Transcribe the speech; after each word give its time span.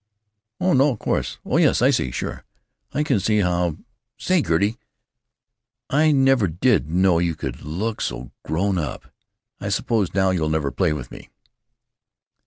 "Oh 0.59 0.73
no, 0.73 0.93
of 0.93 0.97
course; 0.97 1.37
oh 1.45 1.57
yes, 1.57 1.79
I 1.79 1.91
see. 1.91 2.09
Sure. 2.09 2.43
I 2.91 3.03
can 3.03 3.19
see 3.19 3.37
how——Say, 3.41 4.41
Gertie, 4.41 4.79
I 5.91 6.11
never 6.11 6.47
did 6.47 6.89
know 6.89 7.19
you 7.19 7.35
could 7.35 7.61
look 7.61 8.01
so 8.01 8.31
grown 8.41 8.79
up. 8.79 9.13
I 9.59 9.69
suppose 9.69 10.15
now 10.15 10.31
you'll 10.31 10.49
never 10.49 10.71
play 10.71 10.91
with 10.91 11.11
me." 11.11 11.29